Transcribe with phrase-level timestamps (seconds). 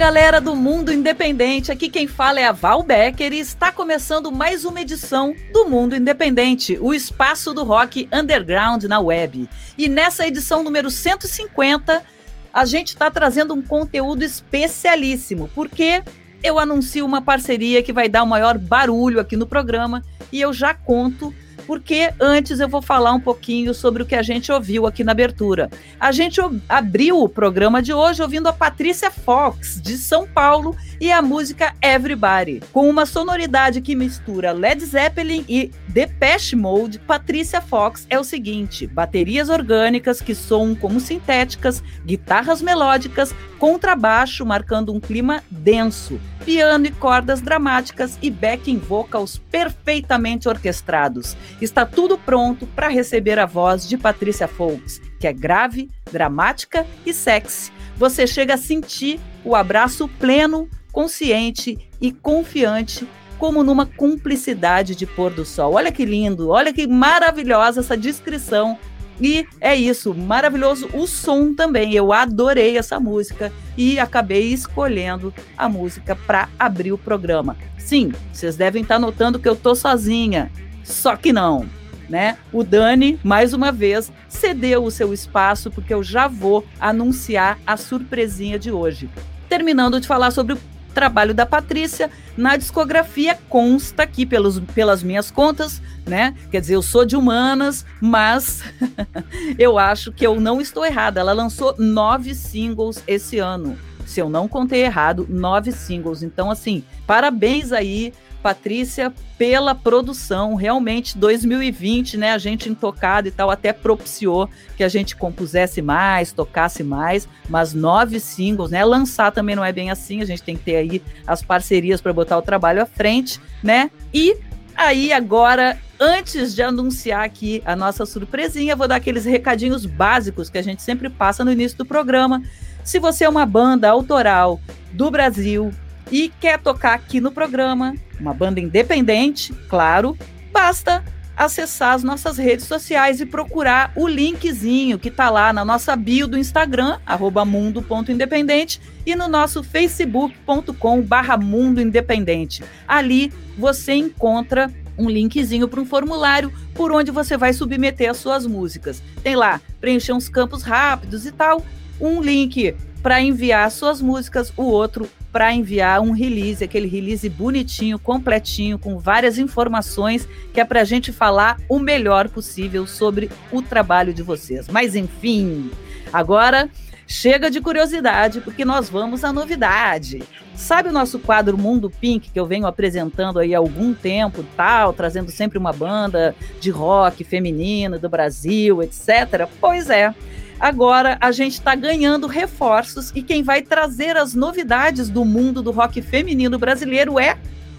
[0.00, 4.64] Galera do Mundo Independente, aqui quem fala é a Val Becker e está começando mais
[4.64, 9.46] uma edição do Mundo Independente, o espaço do rock underground na web.
[9.76, 12.02] E nessa edição número 150,
[12.50, 16.02] a gente está trazendo um conteúdo especialíssimo, porque
[16.42, 20.50] eu anuncio uma parceria que vai dar o maior barulho aqui no programa e eu
[20.50, 24.86] já conto porque antes eu vou falar um pouquinho sobre o que a gente ouviu
[24.86, 25.70] aqui na abertura.
[25.98, 31.10] A gente abriu o programa de hoje ouvindo a Patrícia Fox, de São Paulo, e
[31.10, 32.60] a música Everybody.
[32.72, 38.86] Com uma sonoridade que mistura Led Zeppelin e Depeche Mode, Patrícia Fox é o seguinte:
[38.86, 46.90] baterias orgânicas que soam como sintéticas, guitarras melódicas, contrabaixo marcando um clima denso, piano e
[46.90, 51.36] cordas dramáticas e backing vocals perfeitamente orquestrados.
[51.60, 57.14] Está tudo pronto para receber a voz de Patrícia Fox, que é grave, dramática e
[57.14, 57.72] sexy.
[57.96, 63.06] Você chega a sentir o abraço pleno, consciente e confiante
[63.38, 65.74] como numa cumplicidade de pôr do sol.
[65.74, 68.78] Olha que lindo, olha que maravilhosa essa descrição
[69.20, 71.94] e é isso, maravilhoso o som também.
[71.94, 77.56] Eu adorei essa música e acabei escolhendo a música para abrir o programa.
[77.76, 80.50] Sim, vocês devem estar notando que eu tô sozinha.
[80.82, 81.66] Só que não,
[82.08, 82.38] né?
[82.50, 87.76] O Dani, mais uma vez, cedeu o seu espaço porque eu já vou anunciar a
[87.76, 89.10] surpresinha de hoje.
[89.50, 90.58] Terminando de falar sobre o
[90.90, 96.34] trabalho da Patrícia na discografia consta aqui pelos, pelas minhas contas, né?
[96.50, 98.62] Quer dizer, eu sou de humanas, mas
[99.58, 101.20] eu acho que eu não estou errada.
[101.20, 103.78] Ela lançou nove singles esse ano.
[104.06, 106.22] Se eu não contei errado, nove singles.
[106.22, 110.54] Então, assim, parabéns aí Patrícia, pela produção.
[110.54, 112.32] Realmente, 2020, né?
[112.32, 117.72] A gente intocado e tal, até propiciou que a gente compusesse mais, tocasse mais, mas
[117.72, 118.84] nove singles, né?
[118.84, 122.12] Lançar também não é bem assim, a gente tem que ter aí as parcerias para
[122.12, 123.90] botar o trabalho à frente, né?
[124.12, 124.36] E
[124.76, 130.56] Aí agora, antes de anunciar aqui a nossa surpresinha, vou dar aqueles recadinhos básicos que
[130.56, 132.42] a gente sempre passa no início do programa.
[132.82, 134.58] Se você é uma banda autoral
[134.92, 135.70] do Brasil
[136.10, 140.16] e quer tocar aqui no programa, uma banda independente, claro,
[140.52, 141.04] basta
[141.36, 146.28] acessar as nossas redes sociais e procurar o linkzinho que está lá na nossa bio
[146.28, 146.98] do Instagram,
[147.46, 152.62] mundo.independente, e no nosso facebook.com barra Mundo Independente.
[152.86, 158.46] Ali você encontra um linkzinho para um formulário por onde você vai submeter as suas
[158.46, 159.02] músicas.
[159.22, 161.64] Tem lá, preencher uns campos rápidos e tal,
[161.98, 167.98] um link para enviar suas músicas, o outro para enviar um release, aquele release bonitinho,
[167.98, 173.62] completinho, com várias informações, que é para a gente falar o melhor possível sobre o
[173.62, 174.68] trabalho de vocês.
[174.68, 175.70] Mas enfim,
[176.12, 176.68] agora
[177.06, 180.22] chega de curiosidade, porque nós vamos à novidade.
[180.54, 184.92] Sabe o nosso quadro Mundo Pink, que eu venho apresentando aí há algum tempo, tal,
[184.92, 189.48] trazendo sempre uma banda de rock feminino do Brasil, etc?
[189.60, 190.14] Pois é.
[190.60, 195.70] Agora a gente está ganhando reforços e quem vai trazer as novidades do mundo do
[195.70, 197.38] rock feminino brasileiro é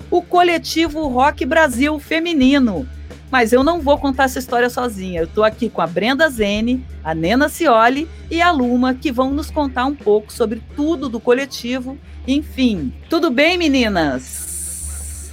[0.10, 2.88] o coletivo Rock Brasil Feminino.
[3.30, 5.22] Mas eu não vou contar essa história sozinha.
[5.22, 9.30] Eu estou aqui com a Brenda Zene, a Nena Cioli e a Luma, que vão
[9.30, 11.98] nos contar um pouco sobre tudo do coletivo.
[12.28, 15.32] Enfim, tudo bem, meninas?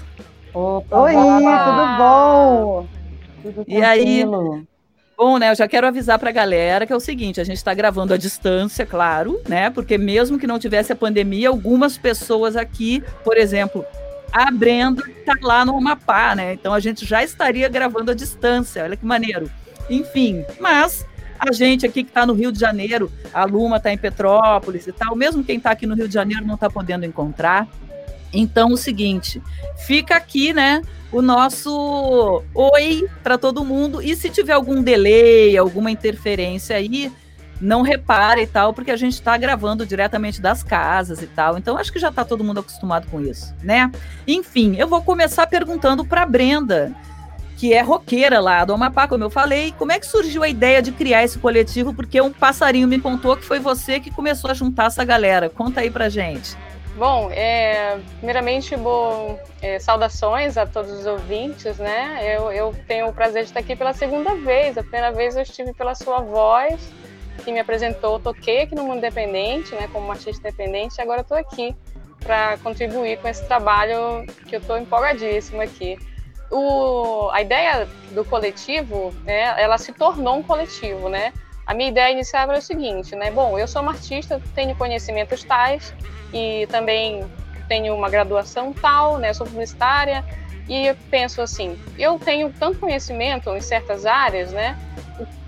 [0.53, 2.87] Opa, Oi, tudo bom?
[3.43, 4.25] Tudo e aí,
[5.19, 7.57] Bom, né, eu já quero avisar para a galera que é o seguinte, a gente
[7.57, 9.69] está gravando à distância, claro, né?
[9.69, 13.85] Porque mesmo que não tivesse a pandemia, algumas pessoas aqui, por exemplo,
[14.31, 16.53] a Brenda está lá no Amapá, né?
[16.53, 18.85] Então a gente já estaria gravando à distância.
[18.85, 19.51] Olha que maneiro.
[19.91, 21.05] Enfim, mas
[21.37, 24.93] a gente aqui que está no Rio de Janeiro, a Luma está em Petrópolis e
[24.93, 27.67] tal, mesmo quem está aqui no Rio de Janeiro não está podendo encontrar.
[28.33, 29.43] Então, o seguinte,
[29.87, 34.03] fica aqui, né, o nosso oi para todo mundo.
[34.03, 37.11] E se tiver algum delay, alguma interferência aí,
[37.61, 41.59] não repare e tal, porque a gente está gravando diretamente das casas e tal.
[41.59, 43.91] Então acho que já está todo mundo acostumado com isso, né?
[44.27, 46.95] Enfim, eu vou começar perguntando para Brenda,
[47.57, 49.75] que é roqueira lá do Amapá, como eu falei.
[49.77, 51.93] Como é que surgiu a ideia de criar esse coletivo?
[51.93, 55.51] Porque um passarinho me contou que foi você que começou a juntar essa galera.
[55.51, 56.57] Conta aí pra gente.
[56.99, 62.19] Bom, é, primeiramente, bom, é, saudações a todos os ouvintes, né?
[62.25, 64.77] Eu, eu tenho o prazer de estar aqui pela segunda vez.
[64.77, 66.93] A primeira vez eu estive pela sua voz,
[67.45, 71.37] que me apresentou, toquei aqui no Mundo Independente, né, como artista independente, e agora estou
[71.37, 71.73] aqui
[72.19, 75.97] para contribuir com esse trabalho que eu estou empolgadíssimo aqui.
[76.51, 81.33] O, a ideia do coletivo, né, ela se tornou um coletivo, né?
[81.69, 83.31] A minha ideia inicial era o seguinte, né?
[83.31, 85.93] Bom, eu sou uma artista, tenho conhecimentos tais,
[86.33, 87.31] e também
[87.69, 89.35] tenho uma graduação tal, né?
[89.35, 90.25] Sou publicitária
[90.67, 94.79] e eu penso assim, eu tenho tanto conhecimento em certas áreas, né?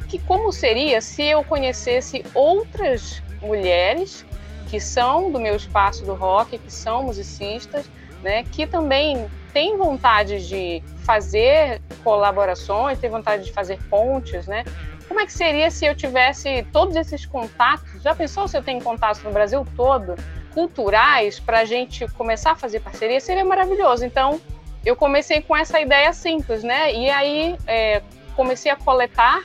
[0.07, 4.27] Que como seria se eu conhecesse outras mulheres
[4.67, 7.91] que são do meu espaço do rock, que são musicistas,
[8.23, 8.45] né?
[8.45, 14.65] Que também têm vontade de fazer colaborações, têm vontade de fazer pontes, né?
[15.11, 18.01] Como é que seria se eu tivesse todos esses contatos?
[18.01, 20.15] Já pensou se eu tenho contatos no Brasil todo?
[20.55, 24.05] culturais para a gente começar a fazer parceria seria maravilhoso.
[24.05, 24.41] Então,
[24.85, 26.93] eu comecei com essa ideia simples, né?
[26.93, 28.03] E aí é,
[28.35, 29.43] comecei a coletar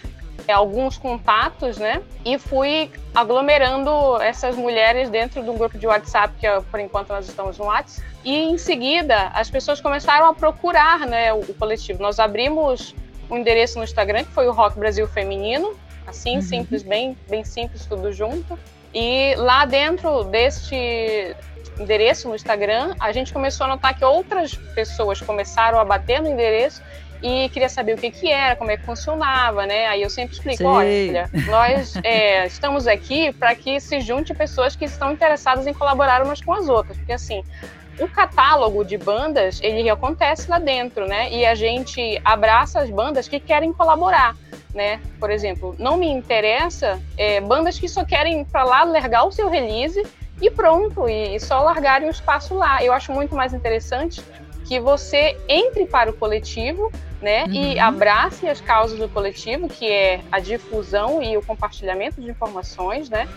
[0.47, 2.01] é, alguns contatos, né?
[2.23, 3.91] E fui aglomerando
[4.21, 8.07] essas mulheres dentro de um grupo de WhatsApp, que por enquanto nós estamos no WhatsApp.
[8.23, 12.01] E em seguida, as pessoas começaram a procurar né, o coletivo.
[12.01, 12.95] Nós abrimos
[13.29, 16.41] um endereço no Instagram, que foi o Rock Brasil Feminino, assim, uhum.
[16.41, 18.57] simples, bem, bem simples, tudo junto.
[18.93, 21.35] E lá dentro deste
[21.79, 26.29] endereço no Instagram, a gente começou a notar que outras pessoas começaram a bater no
[26.29, 26.81] endereço
[27.21, 29.87] e queria saber o que, que era, como é que funcionava, né?
[29.87, 30.65] Aí eu sempre explico, Sei.
[30.65, 36.23] olha, nós é, estamos aqui para que se junte pessoas que estão interessadas em colaborar
[36.23, 37.43] umas com as outras, porque assim,
[37.99, 41.31] o catálogo de bandas, ele acontece lá dentro, né?
[41.31, 44.35] E a gente abraça as bandas que querem colaborar
[44.75, 44.99] né?
[45.19, 49.49] Por exemplo, não me interessa é, bandas que só querem para lá largar o seu
[49.49, 50.05] release
[50.41, 52.83] e pronto, e, e só largarem o espaço lá.
[52.83, 54.21] Eu acho muito mais interessante
[54.65, 57.53] que você entre para o coletivo, né, uhum.
[57.53, 63.09] e abrace as causas do coletivo, que é a difusão e o compartilhamento de informações,
[63.09, 63.27] né?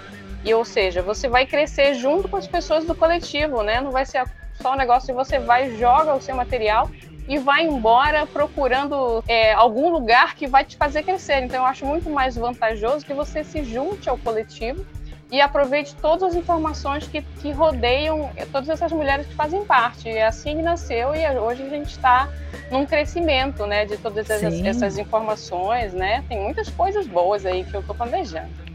[0.44, 3.80] E ou seja, você vai crescer junto com as pessoas do coletivo, né?
[3.80, 4.24] Não vai ser
[4.60, 6.90] só um negócio de você vai joga o seu material
[7.28, 11.42] e vai embora procurando é, algum lugar que vai te fazer crescer.
[11.42, 14.84] Então, eu acho muito mais vantajoso que você se junte ao coletivo
[15.30, 20.08] e aproveite todas as informações que, que rodeiam todas essas mulheres que fazem parte.
[20.08, 22.30] E assim nasceu e hoje a gente está
[22.70, 26.24] num crescimento, né, de todas essas, essas, informações, né?
[26.28, 28.67] Tem muitas coisas boas aí que eu estou planejando.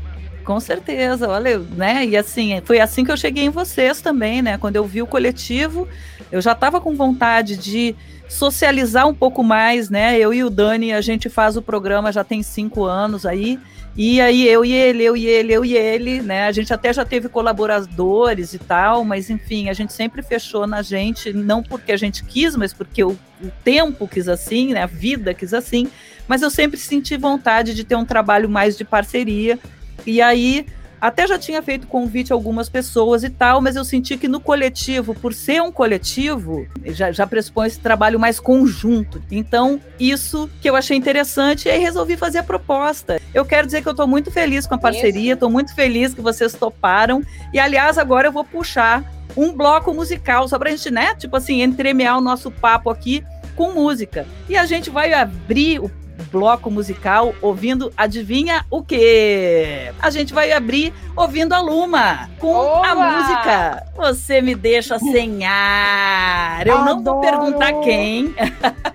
[0.43, 2.05] Com certeza, olha, né?
[2.05, 4.57] E assim, foi assim que eu cheguei em vocês também, né?
[4.57, 5.87] Quando eu vi o coletivo,
[6.31, 7.95] eu já estava com vontade de
[8.27, 10.17] socializar um pouco mais, né?
[10.17, 13.59] Eu e o Dani, a gente faz o programa já tem cinco anos aí.
[13.95, 16.47] E aí eu e ele, eu e ele, eu e ele, né?
[16.47, 20.81] A gente até já teve colaboradores e tal, mas enfim, a gente sempre fechou na
[20.81, 24.81] gente, não porque a gente quis, mas porque o, o tempo quis assim, né?
[24.81, 25.87] A vida quis assim.
[26.27, 29.59] Mas eu sempre senti vontade de ter um trabalho mais de parceria.
[30.05, 30.65] E aí
[31.03, 34.39] até já tinha feito convite a algumas pessoas e tal, mas eu senti que no
[34.39, 39.21] coletivo, por ser um coletivo, já, já pressupõe esse trabalho mais conjunto.
[39.29, 43.19] Então, isso que eu achei interessante, e aí resolvi fazer a proposta.
[43.33, 46.21] Eu quero dizer que eu estou muito feliz com a parceria, estou muito feliz que
[46.21, 47.21] vocês toparam.
[47.53, 49.03] E, aliás, agora eu vou puxar
[49.35, 53.21] um bloco musical, só para a gente, né, tipo assim, entremear o nosso papo aqui
[53.57, 54.25] com música.
[54.47, 55.91] E a gente vai abrir o
[56.33, 59.93] bloco musical ouvindo adivinha o quê?
[60.01, 66.65] A gente vai abrir ouvindo a Luma com a música Você me deixa sem ar.
[66.65, 66.95] Eu Adoro.
[66.95, 68.33] não vou perguntar quem.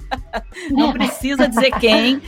[0.71, 2.21] não precisa dizer quem.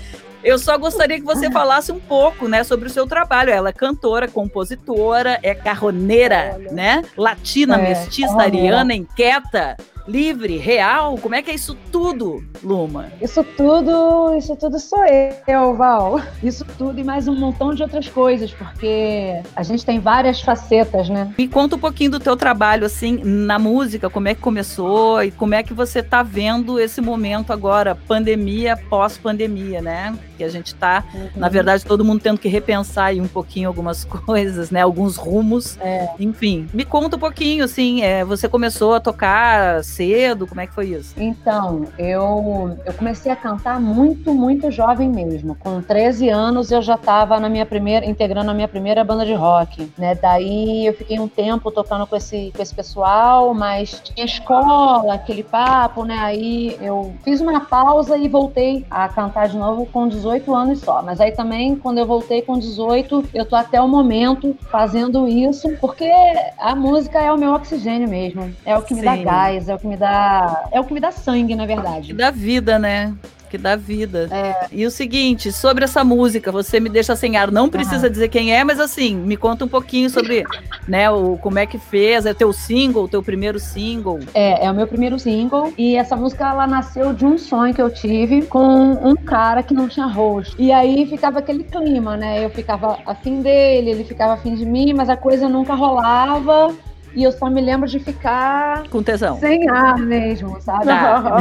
[0.45, 3.50] Eu só gostaria que você falasse um pouco, né, sobre o seu trabalho.
[3.50, 6.73] Ela é cantora, compositora, é carroneira, Olha.
[6.73, 7.02] né?
[7.17, 9.76] Latina, é, mestiça, ariana, inquieta
[10.07, 11.16] livre, real?
[11.19, 13.11] Como é que é isso tudo, Luma?
[13.21, 15.04] Isso tudo, isso tudo sou
[15.47, 16.21] eu, Val.
[16.42, 21.09] Isso tudo e mais um montão de outras coisas, porque a gente tem várias facetas,
[21.09, 21.33] né?
[21.37, 25.30] Me conta um pouquinho do teu trabalho, assim, na música, como é que começou e
[25.30, 30.16] como é que você tá vendo esse momento agora, pandemia, pós-pandemia, né?
[30.37, 31.28] Que a gente tá, uhum.
[31.37, 34.83] na verdade, todo mundo tendo que repensar aí um pouquinho algumas coisas, né?
[34.83, 35.78] Alguns rumos.
[35.80, 36.09] É.
[36.19, 40.47] Enfim, me conta um pouquinho, assim, é, você começou a tocar cedo?
[40.47, 41.14] Como é que foi isso?
[41.16, 45.54] Então, eu, eu comecei a cantar muito, muito jovem mesmo.
[45.54, 49.35] Com 13 anos eu já estava na minha primeira, integrando a minha primeira banda de
[49.35, 50.14] rock, né?
[50.14, 55.42] Daí eu fiquei um tempo tocando com esse, com esse pessoal, mas tinha escola, aquele
[55.42, 56.16] papo, né?
[56.18, 61.02] Aí eu fiz uma pausa e voltei a cantar de novo com 18 anos só.
[61.02, 65.68] Mas aí também, quando eu voltei com 18, eu tô até o momento fazendo isso,
[65.80, 66.11] porque
[66.59, 68.54] a música é o meu oxigênio mesmo.
[68.64, 69.00] É o que Sim.
[69.00, 70.68] me dá gás, é o que me dá.
[70.70, 72.08] É o que me dá sangue, na verdade.
[72.08, 73.14] Que dá vida, né?
[73.50, 74.28] que dá vida.
[74.30, 74.68] É.
[74.70, 78.12] E o seguinte, sobre essa música, você me deixa sem ar, não precisa uhum.
[78.12, 80.44] dizer quem é, mas assim, me conta um pouquinho sobre,
[80.87, 84.20] né, o como é que fez, é teu single, teu primeiro single?
[84.32, 87.82] É, é o meu primeiro single e essa música ela nasceu de um sonho que
[87.82, 90.54] eu tive com um cara que não tinha rosto.
[90.56, 92.44] E aí ficava aquele clima, né?
[92.44, 96.72] Eu ficava afim dele, ele ficava afim de mim, mas a coisa nunca rolava.
[97.14, 98.88] E eu só me lembro de ficar.
[98.88, 99.38] Com tesão.
[99.38, 100.87] Sem ar mesmo, sabe?
[100.87, 101.38] Tá.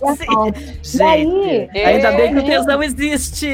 [0.82, 1.68] Sim.
[1.74, 3.48] E aí, ainda bem que o tesão existe.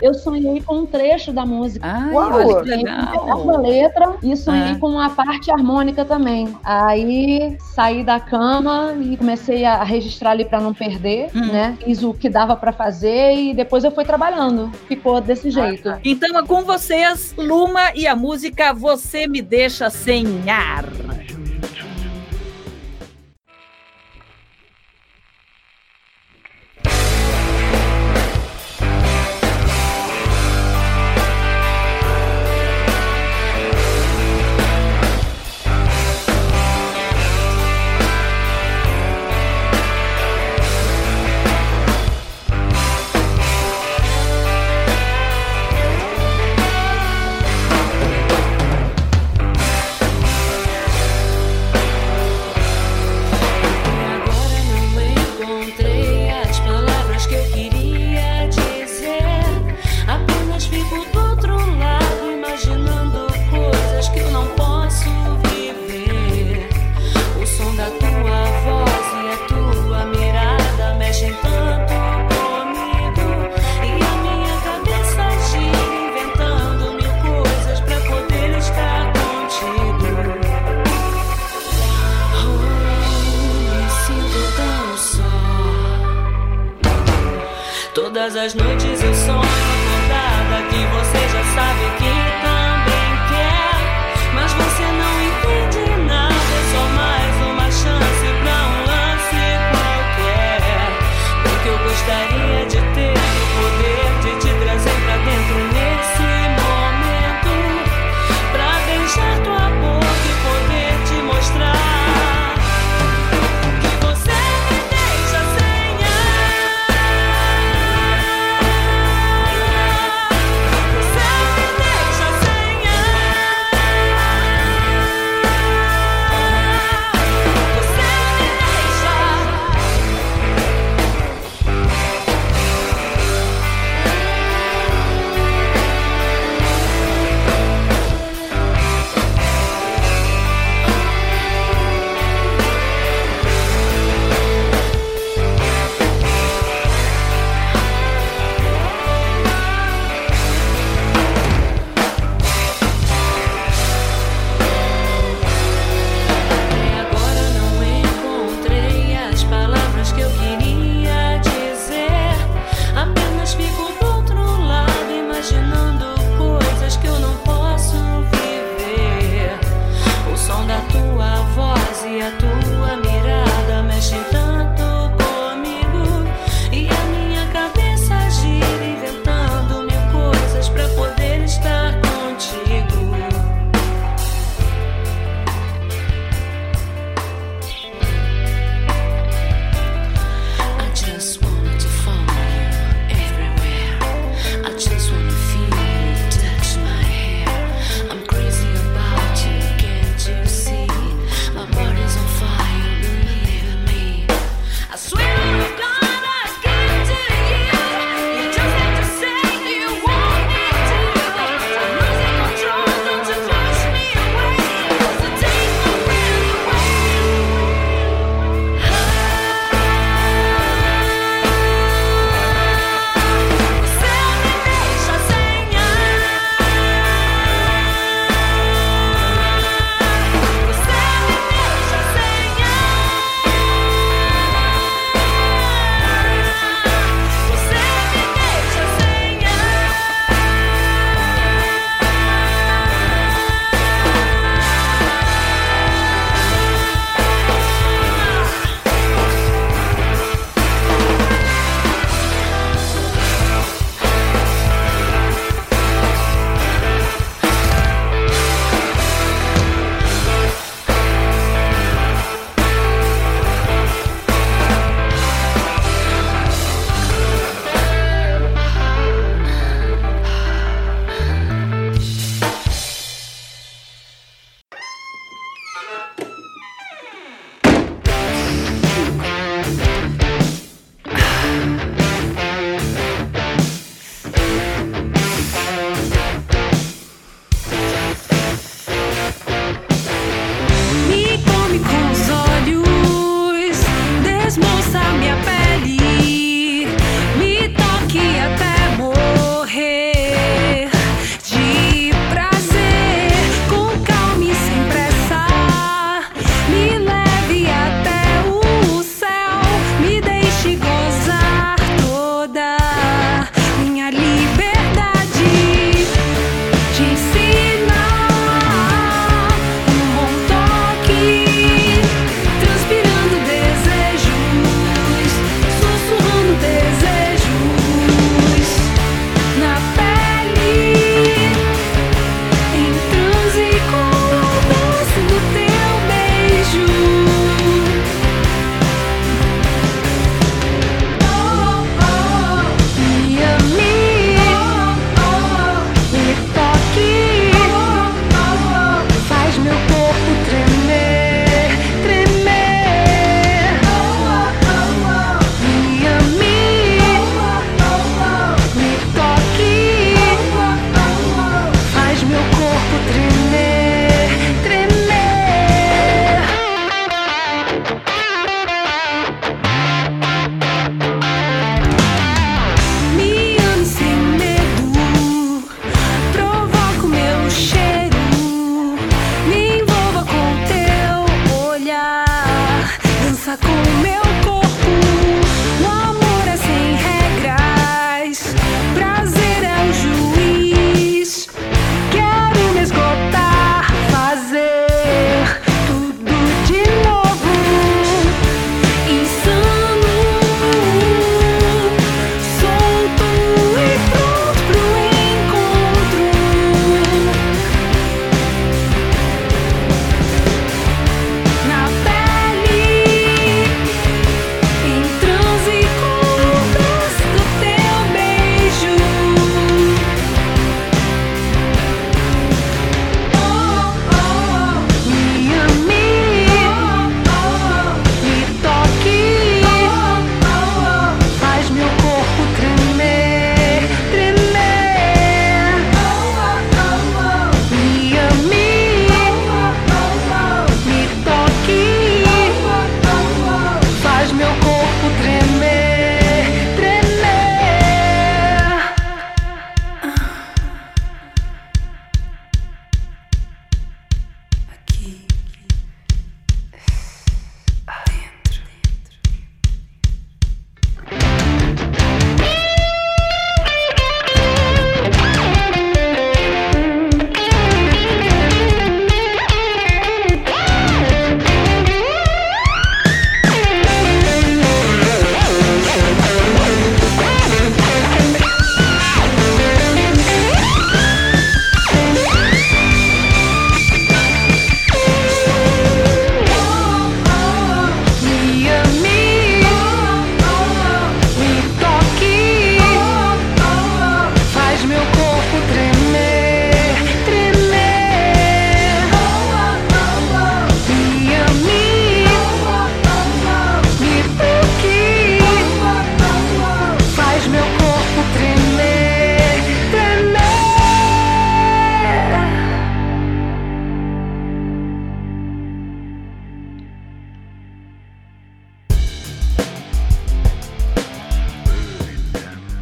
[0.00, 1.86] Eu sonhei com um trecho da música.
[1.86, 3.50] Ai, Uau, olha que legal.
[3.50, 4.78] a letra e sonhei ah.
[4.78, 6.54] com a parte harmônica também.
[6.64, 11.46] Aí saí da cama e comecei a registrar ali para não perder, hum.
[11.46, 11.76] né?
[11.84, 14.70] Fiz o que dava para fazer e depois eu fui trabalhando.
[14.86, 15.90] Ficou desse jeito.
[15.90, 21.31] Ah, então é com vocês, Luma e a música Você Me Deixa Sem enseñar.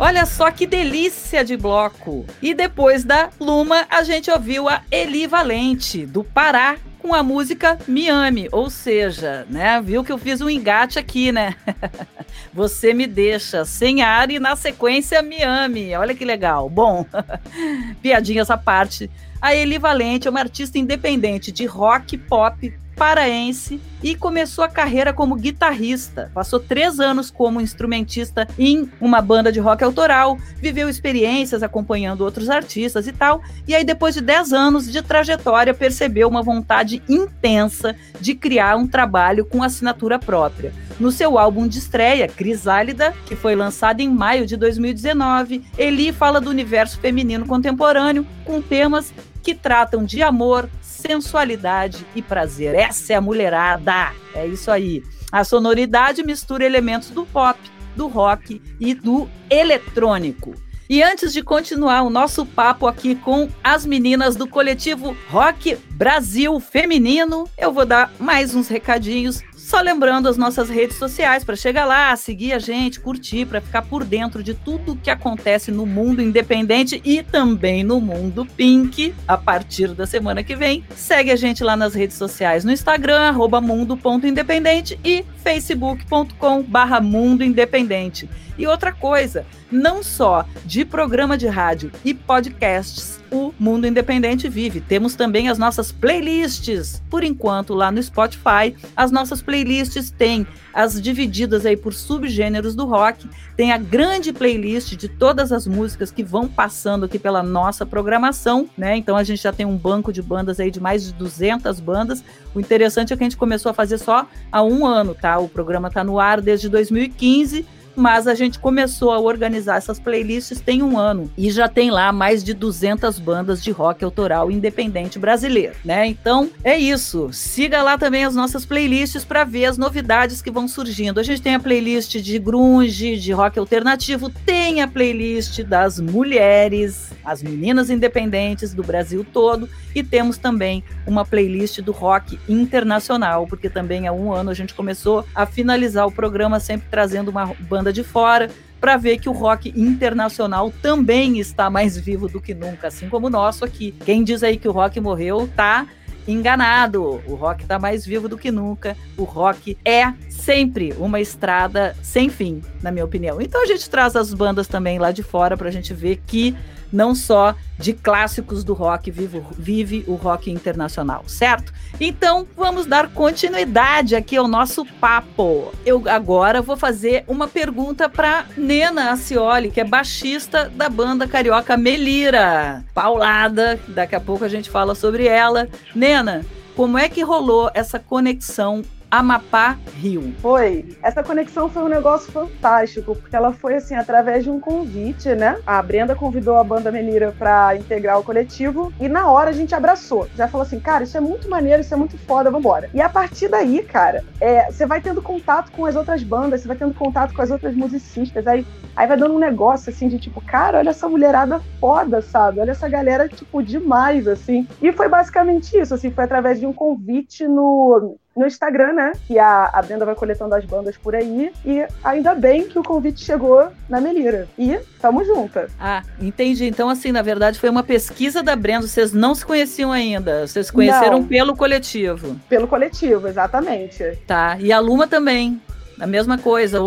[0.03, 2.25] Olha só que delícia de bloco!
[2.41, 7.79] E depois da Luma, a gente ouviu a Eli Valente, do Pará, com a música
[7.87, 9.79] Miami, ou seja, né?
[9.83, 11.55] Viu que eu fiz um engate aqui, né?
[12.51, 15.95] Você me deixa sem ar e na sequência Miami.
[15.95, 16.71] Olha que legal.
[16.71, 17.05] Bom,
[18.01, 19.11] piadinha essa parte.
[19.39, 25.11] A Eli Valente é uma artista independente de rock, pop, paraense e começou a carreira
[25.11, 26.31] como guitarrista.
[26.35, 32.51] Passou três anos como instrumentista em uma banda de rock autoral, viveu experiências acompanhando outros
[32.51, 33.41] artistas e tal.
[33.67, 38.87] E aí, depois de dez anos de trajetória, percebeu uma vontade intensa de criar um
[38.87, 40.71] trabalho com assinatura própria.
[40.99, 46.39] No seu álbum de estreia, Crisálida, que foi lançado em maio de 2019, Eli fala
[46.39, 49.11] do universo feminino contemporâneo com temas
[49.43, 50.69] que tratam de amor,
[51.01, 52.75] sensualidade e prazer.
[52.75, 54.13] Essa é a mulherada.
[54.35, 55.03] É isso aí.
[55.33, 57.59] A sonoridade mistura elementos do pop,
[57.97, 60.55] do rock e do eletrônico.
[60.89, 66.59] E antes de continuar o nosso papo aqui com as meninas do coletivo Rock Brasil
[66.59, 71.85] Feminino, eu vou dar mais uns recadinhos Só lembrando as nossas redes sociais para chegar
[71.85, 76.21] lá, seguir a gente, curtir, para ficar por dentro de tudo que acontece no mundo
[76.21, 80.85] independente e também no mundo pink a partir da semana que vem.
[80.97, 83.31] Segue a gente lá nas redes sociais no Instagram,
[83.63, 88.29] mundo.independente e facebook.com barra mundo independente.
[88.61, 94.81] E outra coisa, não só de programa de rádio e podcasts o Mundo Independente vive.
[94.81, 97.01] Temos também as nossas playlists.
[97.09, 102.85] Por enquanto, lá no Spotify, as nossas playlists têm as divididas aí por subgêneros do
[102.85, 103.29] rock.
[103.57, 108.69] Tem a grande playlist de todas as músicas que vão passando aqui pela nossa programação,
[108.77, 108.97] né?
[108.97, 112.23] Então a gente já tem um banco de bandas aí de mais de 200 bandas.
[112.55, 115.39] O interessante é que a gente começou a fazer só há um ano, tá?
[115.39, 120.61] O programa está no ar desde 2015 mas a gente começou a organizar essas playlists
[120.61, 125.19] tem um ano e já tem lá mais de 200 bandas de rock autoral independente
[125.19, 126.07] brasileiro, né?
[126.07, 127.31] Então é isso.
[127.33, 131.21] Siga lá também as nossas playlists para ver as novidades que vão surgindo.
[131.21, 137.11] A gente tem a playlist de grunge, de rock alternativo, tem a playlist das mulheres,
[137.25, 143.69] as meninas independentes do Brasil todo e temos também uma playlist do rock internacional, porque
[143.69, 147.80] também há um ano a gente começou a finalizar o programa sempre trazendo uma banda
[147.85, 152.89] de fora para ver que o rock internacional também está mais vivo do que nunca,
[152.89, 153.95] assim como o nosso aqui.
[154.05, 155.87] Quem diz aí que o rock morreu tá
[156.27, 157.21] enganado.
[157.27, 158.97] O rock está mais vivo do que nunca.
[159.17, 163.41] O rock é sempre uma estrada sem fim, na minha opinião.
[163.41, 166.57] Então a gente traz as bandas também lá de fora para a gente ver que
[166.93, 171.73] não só de clássicos do rock vive, vive o rock internacional, certo?
[171.99, 175.73] Então vamos dar continuidade aqui ao nosso papo.
[175.85, 181.77] Eu agora vou fazer uma pergunta para Nena Acioli, que é baixista da banda carioca
[181.77, 182.85] Melira.
[182.93, 185.69] Paulada, daqui a pouco a gente fala sobre ela.
[185.95, 186.45] Nena,
[186.77, 190.33] como é que rolou essa conexão Amapá Rio.
[190.39, 190.97] Foi.
[191.03, 195.59] Essa conexão foi um negócio fantástico, porque ela foi assim através de um convite, né?
[195.67, 199.75] A Brenda convidou a banda Menira para integrar o coletivo e na hora a gente
[199.75, 200.29] abraçou.
[200.37, 202.89] Já falou assim, cara, isso é muito maneiro, isso é muito foda, vambora.
[202.95, 206.69] E a partir daí, cara, é, você vai tendo contato com as outras bandas, você
[206.69, 210.21] vai tendo contato com as outras musicistas, aí, aí vai dando um negócio assim de
[210.21, 212.61] tipo, cara, olha essa mulherada foda, sabe?
[212.61, 214.69] Olha essa galera, tipo, demais, assim.
[214.81, 219.13] E foi basicamente isso, assim, foi através de um convite no no Instagram, né?
[219.27, 221.53] Que a, a Brenda vai coletando as bandas por aí.
[221.65, 224.49] E ainda bem que o convite chegou na Melira.
[224.59, 225.69] E tamo junta.
[225.79, 226.67] Ah, entendi.
[226.67, 228.87] Então, assim, na verdade, foi uma pesquisa da Brenda.
[228.87, 230.47] Vocês não se conheciam ainda.
[230.47, 231.27] Vocês se conheceram não.
[231.27, 232.39] pelo coletivo.
[232.49, 234.19] Pelo coletivo, exatamente.
[234.27, 234.57] Tá.
[234.59, 235.61] E a Luma também.
[235.99, 236.79] A mesma coisa.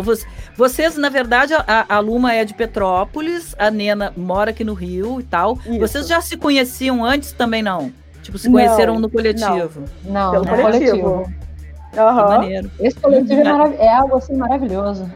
[0.56, 5.20] Vocês, na verdade, a, a Luma é de Petrópolis, a Nena mora aqui no Rio
[5.20, 5.56] e tal.
[5.66, 5.78] Isso.
[5.78, 7.92] Vocês já se conheciam antes também, não?
[8.24, 9.84] Tipo, se conheceram não, no coletivo?
[10.02, 11.30] Não, não no coletivo.
[11.94, 12.28] Uhum.
[12.28, 12.70] maneiro.
[12.80, 15.12] Esse coletivo é, é, algo assim maravilhoso.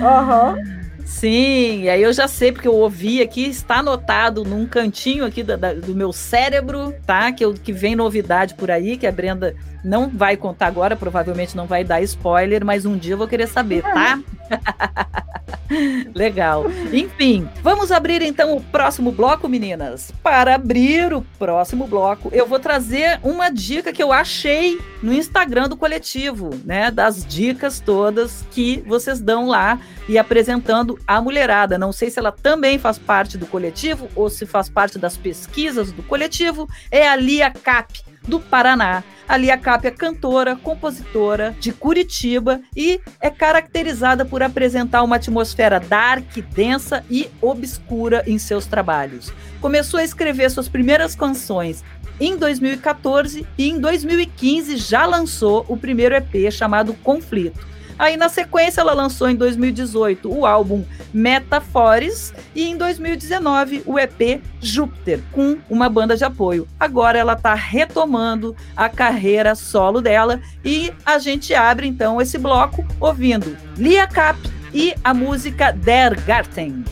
[0.00, 0.54] Aham.
[0.54, 0.77] Uhum.
[1.08, 5.42] Sim, e aí eu já sei, porque eu ouvi aqui, está anotado num cantinho aqui
[5.42, 7.32] da, da, do meu cérebro, tá?
[7.32, 11.56] Que, eu, que vem novidade por aí, que a Brenda não vai contar agora, provavelmente
[11.56, 14.20] não vai dar spoiler, mas um dia eu vou querer saber, tá?
[16.14, 16.64] Legal.
[16.92, 20.10] Enfim, vamos abrir então o próximo bloco, meninas.
[20.22, 25.68] Para abrir o próximo bloco, eu vou trazer uma dica que eu achei no Instagram
[25.68, 26.90] do coletivo, né?
[26.90, 31.78] Das dicas todas que vocês dão lá e apresentando a mulherada.
[31.78, 35.92] Não sei se ela também faz parte do coletivo ou se faz parte das pesquisas
[35.92, 36.68] do coletivo.
[36.90, 39.02] É a Lia Cap, do Paraná.
[39.28, 45.78] A Lia Cap é cantora, compositora de Curitiba e é caracterizada por apresentar uma atmosfera
[45.78, 49.32] dark, densa e obscura em seus trabalhos.
[49.60, 51.84] Começou a escrever suas primeiras canções
[52.20, 57.66] em 2014 e em 2015 já lançou o primeiro EP chamado Conflito.
[57.98, 64.42] Aí, na sequência, ela lançou em 2018 o álbum Metafores e em 2019 o EP
[64.60, 66.68] Júpiter, com uma banda de apoio.
[66.78, 72.86] Agora ela está retomando a carreira solo dela e a gente abre então esse bloco
[73.00, 74.38] ouvindo Lia Cap
[74.72, 76.84] e a música Der Garten.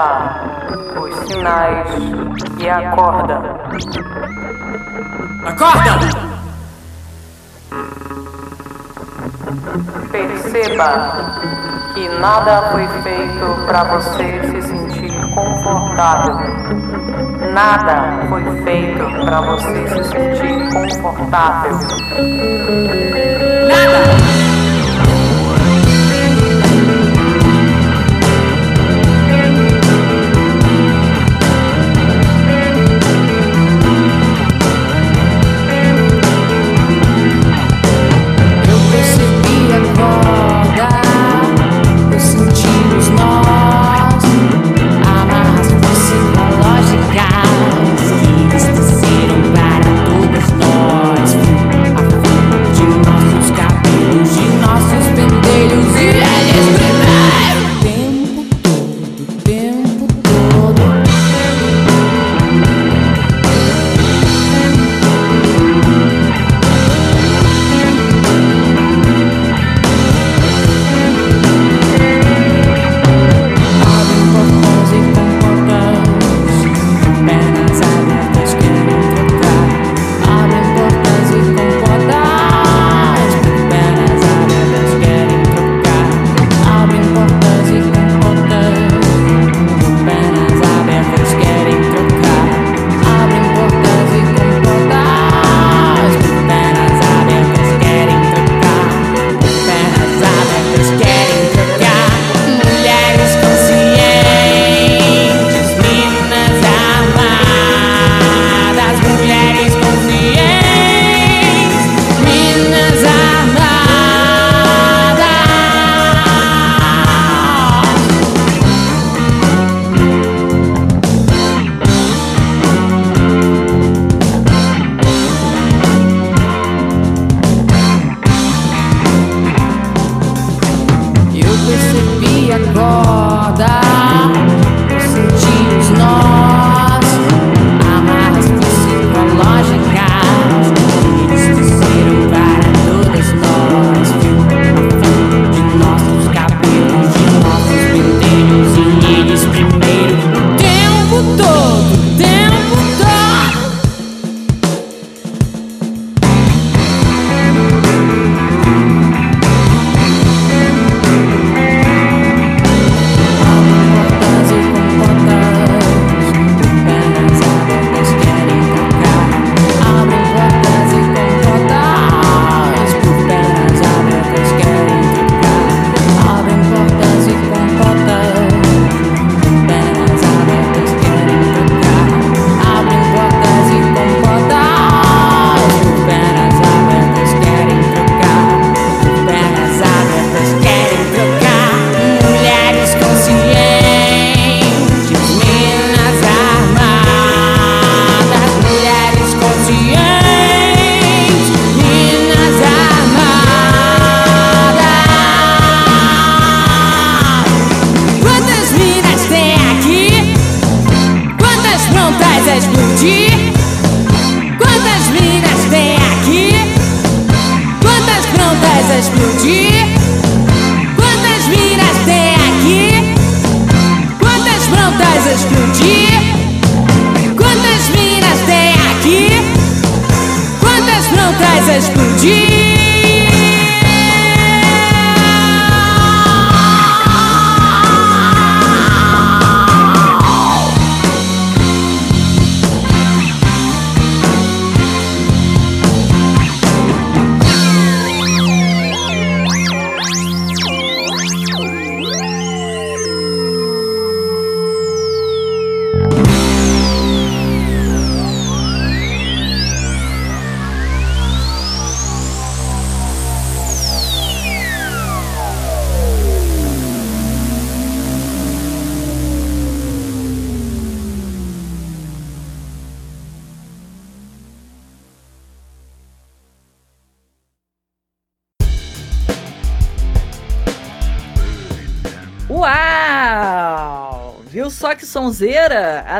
[0.00, 1.88] Os sinais
[2.58, 3.38] e acorda.
[5.44, 6.30] Acorda!
[10.10, 11.12] Perceba
[11.92, 16.34] que nada foi feito para você se sentir confortável.
[17.52, 21.78] Nada foi feito para você se sentir confortável.
[23.68, 24.29] Nada!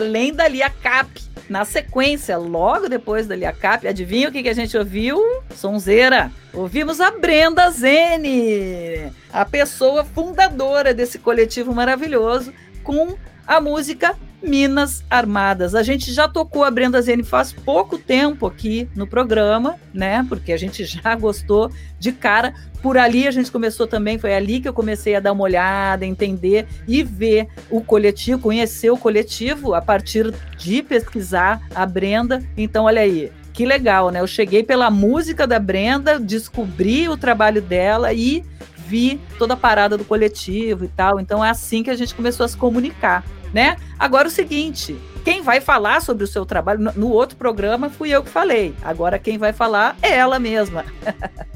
[0.00, 1.10] Além dali a Cap,
[1.46, 5.20] Na sequência, logo depois da Liacap, adivinha o que, que a gente ouviu?
[5.54, 6.32] Sonzeira.
[6.54, 12.50] Ouvimos a Brenda Zene, a pessoa fundadora desse coletivo maravilhoso,
[12.82, 13.14] com
[13.46, 15.74] a música Minas Armadas.
[15.74, 20.24] A gente já tocou a Brenda Zene faz pouco tempo aqui no programa, né?
[20.28, 22.54] Porque a gente já gostou de cara.
[22.82, 26.06] Por ali a gente começou também, foi ali que eu comecei a dar uma olhada,
[26.06, 32.42] entender e ver o coletivo, conhecer o coletivo a partir de pesquisar a Brenda.
[32.56, 34.20] Então, olha aí, que legal, né?
[34.20, 38.42] Eu cheguei pela música da Brenda, descobri o trabalho dela e
[38.86, 41.20] vi toda a parada do coletivo e tal.
[41.20, 43.76] Então é assim que a gente começou a se comunicar né?
[43.98, 48.22] Agora o seguinte, quem vai falar sobre o seu trabalho no outro programa fui eu
[48.22, 48.74] que falei.
[48.82, 50.84] Agora quem vai falar é ela mesma.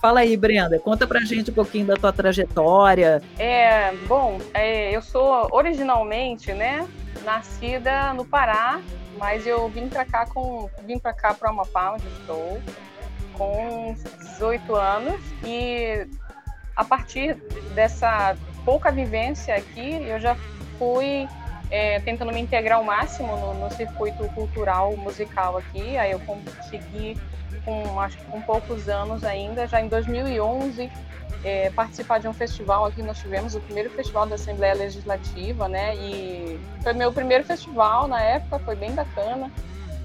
[0.00, 3.22] Fala aí, Brenda, conta pra gente um pouquinho da tua trajetória.
[3.38, 6.86] É, bom, é, eu sou originalmente, né,
[7.24, 8.80] nascida no Pará,
[9.16, 12.60] mas eu vim para cá com vim para cá para Amapá, onde estou,
[13.34, 16.06] com 18 anos e
[16.74, 17.34] a partir
[17.74, 20.36] dessa pouca vivência aqui, eu já
[20.78, 21.28] fui
[21.70, 25.96] é, tentando me integrar ao máximo no, no, circuito cultural musical aqui.
[25.96, 27.16] Aí eu consegui,
[27.64, 30.90] com, acho que com poucos anos ainda, já em 2011,
[31.44, 33.02] é, participar de um festival aqui.
[33.02, 35.94] Nós tivemos o primeiro festival da Assembleia Legislativa, né?
[35.96, 39.50] E foi meu primeiro festival na época, foi bem bacana.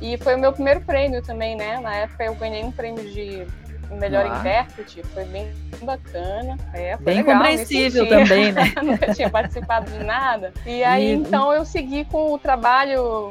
[0.01, 1.79] E foi o meu primeiro prêmio também, né?
[1.79, 3.45] Na época eu ganhei um prêmio de
[3.91, 4.39] o melhor ah.
[4.39, 6.57] intérprete, foi bem bacana.
[6.73, 8.73] É, foi bem legal, compreensível também, né?
[8.81, 10.53] Nunca tinha participado de nada.
[10.65, 11.13] E aí, e...
[11.13, 13.29] então, eu segui com o trabalho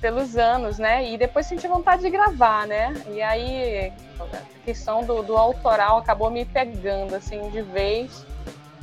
[0.00, 1.08] pelos anos, né?
[1.10, 2.92] E depois senti vontade de gravar, né?
[3.10, 8.26] E aí, a questão do, do autoral acabou me pegando, assim, de vez.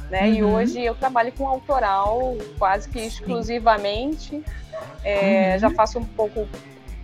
[0.09, 0.21] Né?
[0.21, 0.33] Uhum.
[0.33, 4.41] E hoje eu trabalho com autoral quase que exclusivamente.
[5.03, 5.59] É, uhum.
[5.59, 6.47] Já faço um pouco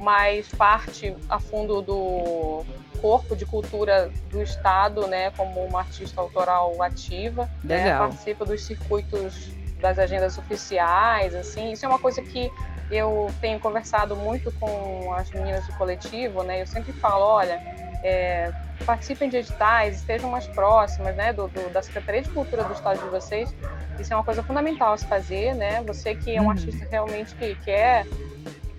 [0.04, 2.66] mais parte a fundo do
[3.02, 7.50] corpo de cultura do Estado, né, como uma artista autoral ativa.
[7.64, 9.52] Né, participa dos circuitos
[9.82, 11.72] das agendas oficiais, assim.
[11.72, 12.52] Isso é uma coisa que
[12.90, 16.62] eu tenho conversado muito com as meninas do coletivo, né?
[16.62, 17.56] Eu sempre falo, olha,
[18.04, 18.54] é,
[18.86, 23.02] participem de editais, estejam mais próximas, né, do, do, da Secretaria de Cultura do Estado
[23.02, 23.54] de vocês.
[24.00, 25.82] Isso é uma coisa fundamental a se fazer, né?
[25.84, 26.52] Você que é um uhum.
[26.52, 28.06] artista realmente que quer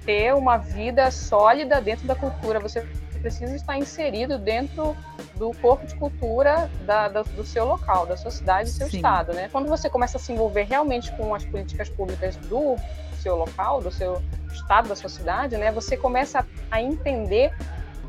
[0.04, 2.86] ter uma vida sólida dentro da cultura, você
[3.20, 4.94] precisa estar inserido dentro
[5.36, 8.98] do corpo de cultura da, da, do seu local, da sua cidade, do seu Sim.
[8.98, 9.48] estado, né?
[9.50, 12.76] Quando você começa a se envolver realmente com as políticas públicas do
[13.18, 15.72] seu local, do seu estado, da sua cidade, né?
[15.72, 17.52] Você começa a entender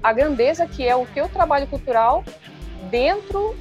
[0.04, 2.24] a grandeza que é o teu trabalho cultural
[2.92, 3.58] dentro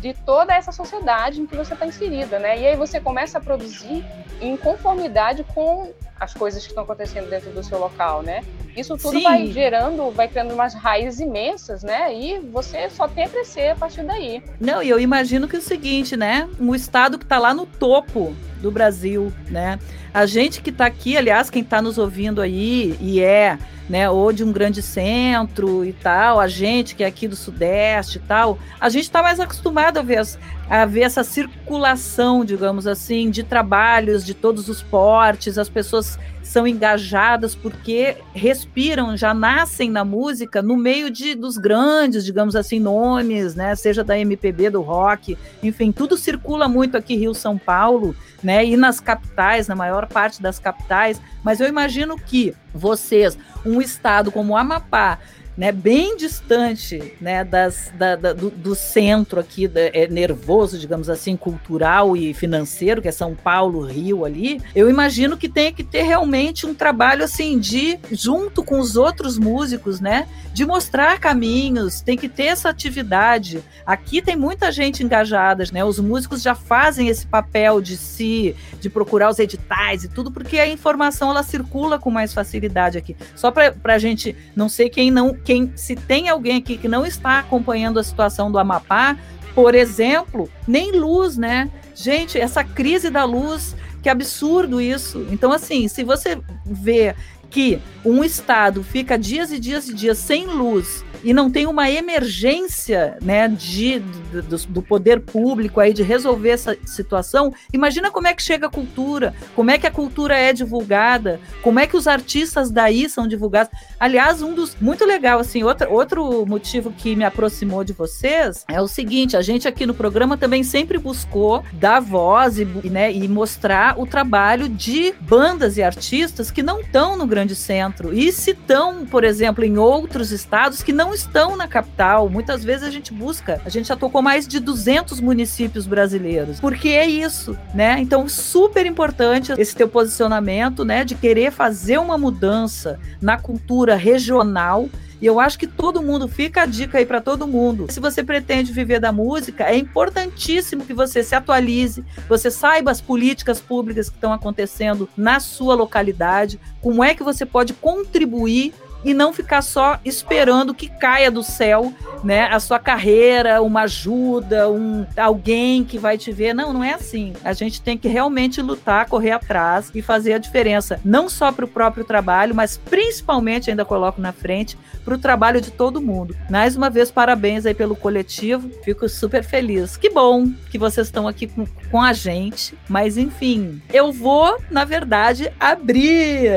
[0.00, 2.58] de toda essa sociedade em que você está inserida, né?
[2.58, 4.04] E aí você começa a produzir
[4.40, 8.42] em conformidade com as coisas que estão acontecendo dentro do seu local, né?
[8.76, 9.22] Isso tudo Sim.
[9.22, 12.14] vai gerando, vai criando umas raízes imensas, né?
[12.14, 14.42] E você só tem a crescer a partir daí.
[14.60, 16.48] Não, e eu imagino que é o seguinte, né?
[16.58, 19.78] Um estado que está lá no topo do Brasil, né?
[20.12, 24.32] A gente que está aqui, aliás, quem está nos ouvindo aí e é, né, ou
[24.32, 28.58] de um grande centro e tal, a gente que é aqui do Sudeste e tal,
[28.80, 30.22] a gente está mais acostumado a ver,
[30.68, 36.66] a ver essa circulação, digamos assim, de trabalhos de todos os portes, as pessoas são
[36.66, 43.54] engajadas porque respiram, já nascem na música no meio de dos grandes, digamos assim, nomes,
[43.56, 43.74] né?
[43.74, 48.64] Seja da MPB, do rock, enfim, tudo circula muito aqui Rio São Paulo, né?
[48.64, 54.30] E nas capitais, na maior parte das capitais, mas eu imagino que vocês, um estado
[54.30, 55.18] como o Amapá,
[55.56, 61.08] né, bem distante né, das, da, da, do, do, centro aqui da, é, nervoso, digamos
[61.08, 65.82] assim, cultural e financeiro, que é São Paulo, Rio ali, eu imagino que tenha que
[65.82, 72.00] ter realmente um trabalho assim de, junto com os outros músicos, né, de mostrar caminhos,
[72.02, 73.62] tem que ter essa atividade.
[73.84, 78.90] Aqui tem muita gente engajada, né, os músicos já fazem esse papel de se, de
[78.90, 83.16] procurar os editais e tudo, porque a informação ela circula com mais facilidade aqui.
[83.34, 87.06] Só para a gente, não sei quem não quem se tem alguém aqui que não
[87.06, 89.16] está acompanhando a situação do Amapá,
[89.54, 91.70] por exemplo, nem luz, né?
[91.94, 95.24] Gente, essa crise da luz, que absurdo isso.
[95.30, 97.14] Então, assim, se você vê
[97.48, 101.90] que um estado fica dias e dias e dias sem luz e não tem uma
[101.90, 108.34] emergência né, de, do, do, poder público aí de resolver essa situação, imagina como é
[108.34, 112.06] que chega a cultura, como é que a cultura é divulgada, como é que os
[112.06, 113.72] artistas daí são divulgados.
[113.98, 118.80] Aliás, um dos muito legal assim, outro, outro motivo que me aproximou de vocês é
[118.80, 123.26] o seguinte: a gente aqui no programa também sempre buscou dar voz e, né, e
[123.28, 128.52] mostrar o trabalho de bandas e artistas que não estão no grande centro e se
[128.52, 132.28] estão, por exemplo, em outros estados que não estão na capital.
[132.28, 136.88] Muitas vezes a gente busca, a gente já tocou mais de 200 municípios brasileiros, porque
[136.88, 137.98] é isso, né?
[137.98, 144.88] Então, super importante esse teu posicionamento, né, de querer fazer uma mudança na cultura regional
[145.20, 147.86] e eu acho que todo mundo, fica a dica aí para todo mundo.
[147.90, 153.00] Se você pretende viver da música, é importantíssimo que você se atualize, você saiba as
[153.00, 158.74] políticas públicas que estão acontecendo na sua localidade, como é que você pode contribuir
[159.06, 161.94] e não ficar só esperando que caia do céu,
[162.24, 166.52] né, a sua carreira, uma ajuda, um alguém que vai te ver.
[166.52, 167.32] Não, não é assim.
[167.44, 171.64] A gente tem que realmente lutar, correr atrás e fazer a diferença, não só para
[171.64, 174.76] o próprio trabalho, mas principalmente ainda coloco na frente
[175.06, 176.36] para o trabalho de todo mundo.
[176.50, 178.68] Mais uma vez, parabéns aí pelo coletivo.
[178.82, 179.96] Fico super feliz.
[179.96, 182.76] Que bom que vocês estão aqui com, com a gente.
[182.88, 186.50] Mas enfim, eu vou, na verdade, abrir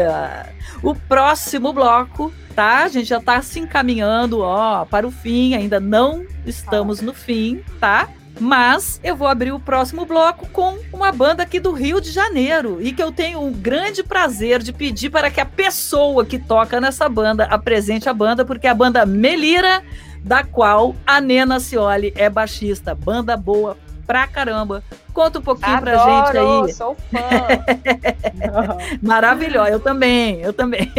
[0.81, 2.85] o próximo bloco, tá?
[2.85, 7.61] A gente já está se encaminhando, ó, para o fim, ainda não estamos no fim,
[7.79, 8.09] tá?
[8.39, 12.77] Mas eu vou abrir o próximo bloco com uma banda aqui do Rio de Janeiro
[12.81, 16.79] e que eu tenho o grande prazer de pedir para que a pessoa que toca
[16.79, 19.83] nessa banda apresente a banda, porque é a banda Melira,
[20.23, 22.95] da qual a Nena Cioli é baixista.
[22.95, 23.77] Banda boa
[24.07, 24.83] pra caramba.
[25.13, 26.73] Conta um pouquinho Adoro, pra gente aí.
[26.73, 27.19] Sou fã.
[29.01, 30.91] Maravilhosa, eu também, eu também.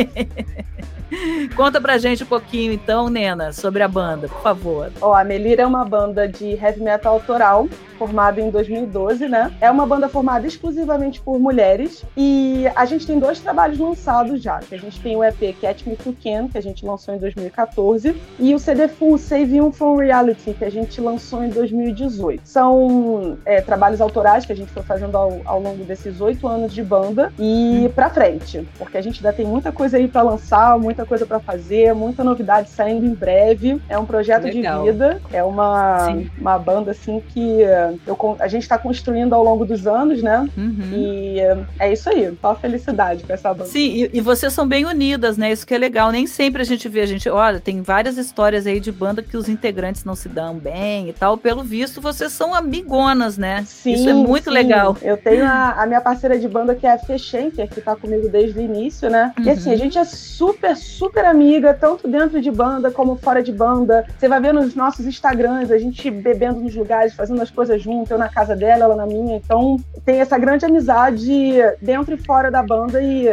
[1.56, 4.92] Conta pra gente um pouquinho, então, Nena, sobre a banda, por favor.
[5.00, 9.52] Ó, oh, a Melira é uma banda de heavy metal autoral, formada em 2012, né?
[9.60, 14.60] É uma banda formada exclusivamente por mulheres e a gente tem dois trabalhos lançados já.
[14.72, 18.16] A gente tem o EP Catch Me You Can, que a gente lançou em 2014,
[18.38, 22.40] e o CD Full Save You From Reality, que a gente lançou em 2018.
[22.42, 26.72] São é, trabalhos autorais que a gente foi fazendo ao, ao longo desses oito anos
[26.72, 27.92] de banda e hum.
[27.94, 31.40] pra frente, porque a gente ainda tem muita coisa aí para lançar, muita coisa para
[31.40, 33.80] fazer, muita novidade saindo em breve.
[33.88, 34.84] É um projeto Legal.
[34.84, 37.60] de vida, é uma, uma banda assim que
[38.06, 40.48] eu, a gente está construindo ao longo dos anos, né?
[40.56, 40.90] Uhum.
[40.92, 41.36] E
[41.78, 43.68] é isso aí, só felicidade com essa banda.
[43.68, 45.50] Sim, e, e, vocês são bem unidas, né?
[45.52, 46.10] Isso que é legal.
[46.10, 49.36] Nem sempre a gente vê, a gente, olha, tem várias histórias aí de banda que
[49.36, 51.36] os integrantes não se dão bem e tal.
[51.36, 53.64] Pelo visto, vocês são amigonas, né?
[53.66, 54.50] Sim, isso é muito sim.
[54.50, 54.96] legal.
[55.02, 57.96] Eu tenho a, a, minha parceira de banda que é a Fê Schenker, que tá
[57.96, 59.32] comigo desde o início, né?
[59.38, 59.44] Uhum.
[59.44, 60.89] E assim, a gente é super, super
[61.30, 64.06] amiga, tanto dentro de banda como fora de banda.
[64.18, 68.12] Você vai ver nos nossos Instagrams, a gente bebendo nos lugares, fazendo as coisas junto,
[68.12, 69.36] eu na casa dela, ela na minha.
[69.36, 73.02] Então tem essa grande amizade dentro e fora da banda.
[73.02, 73.28] E,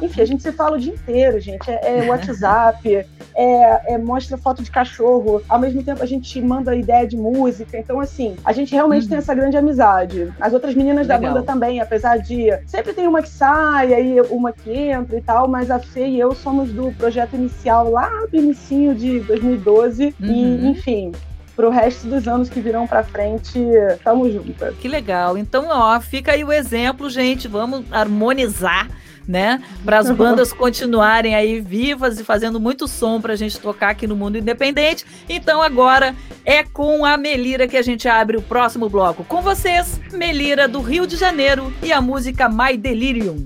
[0.00, 1.70] enfim, a gente se fala o dia inteiro, gente.
[1.70, 5.42] É, é WhatsApp, é, é, mostra foto de cachorro.
[5.48, 7.78] Ao mesmo tempo, a gente manda ideia de música.
[7.78, 9.10] Então, assim, a gente realmente uhum.
[9.10, 10.32] tem essa grande amizade.
[10.40, 11.20] As outras meninas Legal.
[11.20, 12.48] da banda também, apesar de.
[12.66, 16.18] Sempre tem uma que sai, aí uma que entra e tal, mas a Fê e
[16.18, 20.14] eu somos do projeto inicial lá do início de 2012.
[20.20, 20.26] Uhum.
[20.26, 21.12] E, enfim,
[21.56, 23.58] pro resto dos anos que virão para frente,
[24.04, 24.72] tamo junto.
[24.80, 25.38] Que legal.
[25.38, 27.48] Então, ó, fica aí o exemplo, gente.
[27.48, 28.88] Vamos harmonizar
[29.28, 29.62] né?
[29.84, 34.06] Para as bandas continuarem aí vivas e fazendo muito som para a gente tocar aqui
[34.06, 35.04] no mundo independente.
[35.28, 39.22] Então agora é com a Melira que a gente abre o próximo bloco.
[39.24, 43.44] Com vocês, Melira do Rio de Janeiro e a música My Delirium.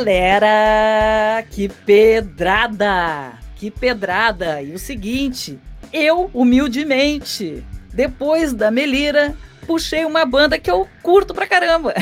[0.00, 3.34] Galera, que pedrada!
[3.54, 4.62] Que pedrada!
[4.62, 5.58] E o seguinte,
[5.92, 9.36] eu, humildemente, depois da Melira,
[9.66, 11.92] puxei uma banda que eu curto pra caramba.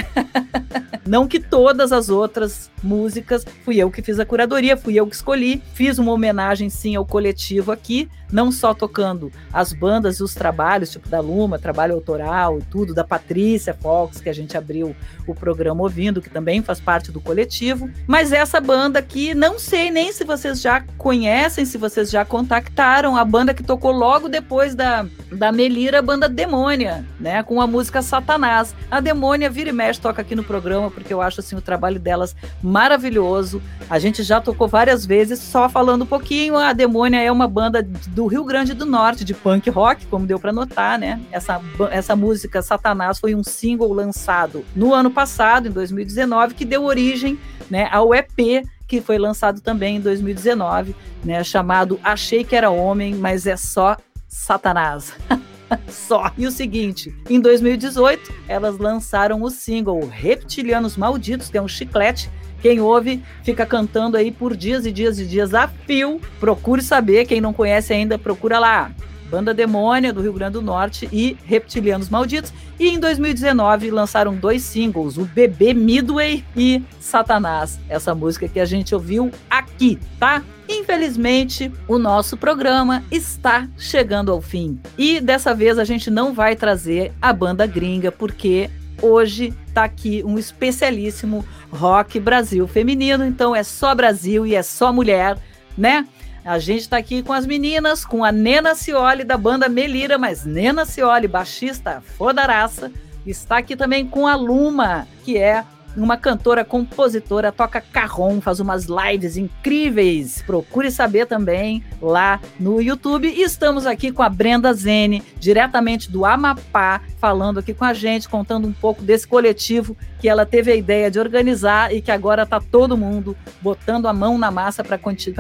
[1.05, 5.14] Não que todas as outras músicas fui eu que fiz a curadoria, fui eu que
[5.14, 5.62] escolhi.
[5.74, 10.91] Fiz uma homenagem sim ao coletivo aqui, não só tocando as bandas e os trabalhos,
[10.91, 14.95] tipo da Luma, trabalho autoral e tudo, da Patrícia Fox, que a gente abriu
[15.26, 17.91] o programa ouvindo, que também faz parte do coletivo.
[18.07, 23.16] Mas essa banda aqui, não sei nem se vocês já conhecem, se vocês já contactaram,
[23.16, 27.43] a banda que tocou logo depois da, da Melira, a banda Demônia, né?
[27.43, 28.74] Com a música Satanás.
[28.91, 31.99] A Demônia vira e mexe, toca aqui no programa, porque eu acho assim o trabalho
[31.99, 32.35] delas
[32.69, 33.61] maravilhoso.
[33.89, 37.83] A gente já tocou várias vezes, só falando um pouquinho, a Demônia é uma banda
[37.83, 41.21] do Rio Grande do Norte, de punk rock, como deu para notar, né?
[41.33, 41.61] Essa,
[41.91, 47.39] essa música Satanás foi um single lançado no ano passado, em 2019, que deu origem
[47.71, 53.14] né, ao EP que foi lançado também em 2019, né, chamado Achei que era homem,
[53.14, 55.12] mas é só Satanás.
[55.89, 56.33] só.
[56.39, 62.31] E o seguinte, em 2018, elas lançaram o single Reptilianos Malditos, que é um chiclete
[62.61, 66.21] quem ouve fica cantando aí por dias e dias e dias a fio.
[66.41, 68.91] Procure saber, quem não conhece ainda, procura lá.
[69.31, 72.53] Banda Demônia do Rio Grande do Norte e Reptilianos Malditos.
[72.81, 77.79] E em 2019 lançaram dois singles, o Bebê Midway e Satanás.
[77.89, 80.43] Essa música que a gente ouviu aqui, tá?
[80.69, 84.79] Infelizmente, o nosso programa está chegando ao fim.
[84.97, 88.71] E dessa vez a gente não vai trazer a banda gringa, porque
[89.03, 94.92] hoje está aqui um especialíssimo rock Brasil feminino, então é só Brasil e é só
[94.92, 95.38] mulher,
[95.76, 96.07] né?
[96.44, 100.44] A gente está aqui com as meninas, com a Nena Cioli da banda Melira, mas
[100.44, 102.90] Nena Cioli, baixista fodaraça,
[103.26, 105.64] está aqui também com a Luma, que é
[106.03, 110.42] uma cantora, compositora, toca carrom, faz umas lives incríveis.
[110.42, 113.28] Procure saber também lá no YouTube.
[113.28, 118.28] E estamos aqui com a Brenda Zene, diretamente do Amapá, falando aqui com a gente,
[118.28, 122.42] contando um pouco desse coletivo que ela teve a ideia de organizar e que agora
[122.42, 124.99] está todo mundo botando a mão na massa para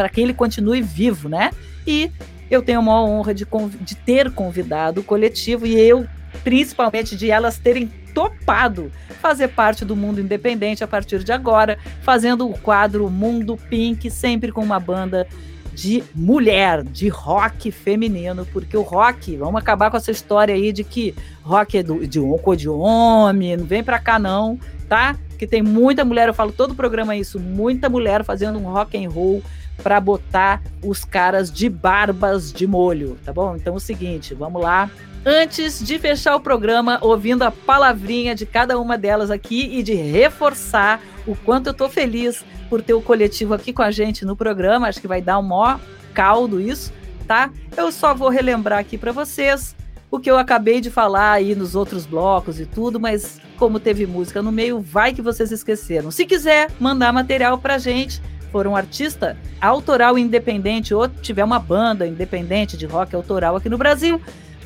[0.08, 1.50] que ele continue vivo, né?
[1.86, 2.10] E
[2.50, 3.46] eu tenho a maior honra de,
[3.80, 6.06] de ter convidado o coletivo e eu,
[6.42, 8.90] principalmente, de elas terem topado
[9.20, 14.50] fazer parte do mundo independente a partir de agora, fazendo o quadro Mundo Pink, sempre
[14.50, 15.24] com uma banda
[15.72, 20.82] de mulher, de rock feminino, porque o rock, vamos acabar com essa história aí de
[20.82, 21.14] que
[21.44, 22.18] rock é do, de,
[22.56, 24.58] de homem, não vem pra cá não,
[24.88, 25.16] tá?
[25.38, 28.96] Que tem muita mulher, eu falo todo o programa isso, muita mulher fazendo um rock
[28.96, 29.40] and roll
[29.80, 33.54] para botar os caras de barbas de molho, tá bom?
[33.54, 34.90] Então é o seguinte, vamos lá.
[35.24, 39.94] Antes de fechar o programa, ouvindo a palavrinha de cada uma delas aqui e de
[39.94, 44.36] reforçar o quanto eu tô feliz por ter o coletivo aqui com a gente no
[44.36, 45.80] programa, acho que vai dar um maior
[46.14, 46.92] caldo isso,
[47.26, 47.50] tá?
[47.76, 49.76] Eu só vou relembrar aqui para vocês
[50.10, 54.06] o que eu acabei de falar aí nos outros blocos e tudo, mas como teve
[54.06, 56.10] música no meio, vai que vocês esqueceram.
[56.10, 62.06] Se quiser mandar material pra gente, for um artista autoral independente ou tiver uma banda
[62.06, 64.20] independente de rock autoral aqui no Brasil,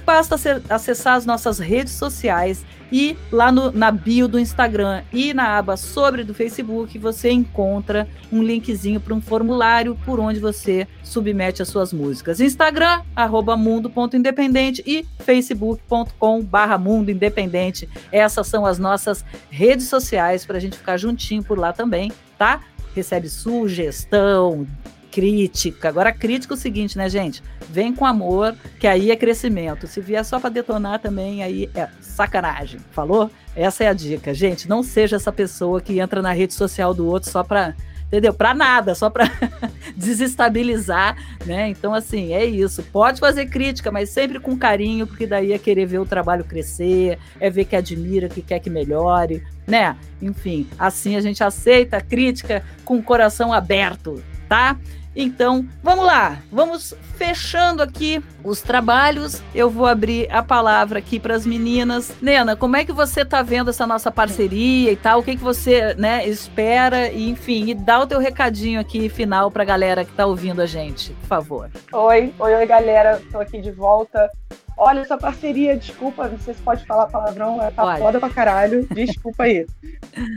[0.05, 0.37] basta
[0.69, 5.77] acessar as nossas redes sociais e lá no, na bio do Instagram e na aba
[5.77, 11.69] sobre do Facebook você encontra um linkzinho para um formulário por onde você submete as
[11.69, 12.41] suas músicas.
[12.41, 17.89] Instagram, arroba mundo.independente e facebook.com barra mundo independente.
[18.11, 22.61] Essas são as nossas redes sociais para a gente ficar juntinho por lá também, tá?
[22.95, 24.67] recebe sugestão,
[25.11, 25.89] crítica.
[25.89, 27.43] Agora, crítica é o seguinte, né, gente?
[27.73, 29.87] Vem com amor, que aí é crescimento.
[29.87, 32.81] Se vier só para detonar também, aí é sacanagem.
[32.91, 33.31] Falou?
[33.57, 34.35] Essa é a dica.
[34.35, 37.75] Gente, não seja essa pessoa que entra na rede social do outro só para
[38.13, 38.35] entendeu?
[38.35, 39.25] Para nada, só para
[39.97, 41.17] desestabilizar,
[41.47, 41.71] né?
[41.71, 42.83] Então, assim, é isso.
[42.83, 47.19] Pode fazer crítica, mas sempre com carinho, porque daí é querer ver o trabalho crescer,
[47.41, 49.97] é ver que admira, que quer que melhore, né?
[50.21, 54.77] Enfim, assim a gente aceita a crítica com o coração aberto, tá?
[55.15, 59.43] Então, vamos lá, vamos fechando aqui os trabalhos.
[59.55, 62.15] Eu vou abrir a palavra aqui para as meninas.
[62.21, 65.21] Nena, como é que você tá vendo essa nossa parceria e tal?
[65.21, 69.51] O que, que você, né, espera e enfim, e dá o teu recadinho aqui final
[69.51, 71.71] para a galera que tá ouvindo a gente, por favor.
[71.93, 73.21] Oi, oi, oi, galera.
[73.31, 74.31] Tô aqui de volta.
[74.77, 78.87] Olha essa parceria, desculpa, não sei se pode falar palavrão, é tá foda pra caralho,
[78.91, 79.67] desculpa aí.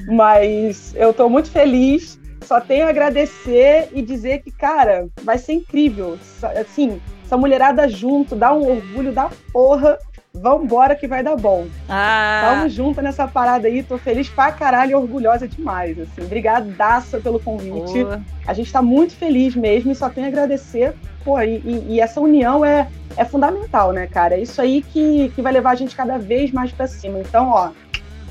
[0.08, 5.54] Mas eu tô muito feliz só tenho a agradecer e dizer que, cara, vai ser
[5.54, 6.18] incrível.
[6.60, 9.98] Assim, essa mulherada junto, dá um orgulho da porra.
[10.34, 11.66] Vambora que vai dar bom.
[11.88, 12.56] Ah.
[12.56, 16.26] Tamo junto nessa parada aí, tô feliz pra caralho e orgulhosa demais, assim.
[16.26, 18.04] Obrigadaça pelo convite.
[18.04, 18.22] Boa.
[18.46, 20.94] A gente tá muito feliz mesmo e só tenho a agradecer.
[21.24, 24.36] Pô, e, e, essa união é, é fundamental, né, cara?
[24.36, 27.20] É isso aí que, que vai levar a gente cada vez mais pra cima.
[27.20, 27.72] Então, ó,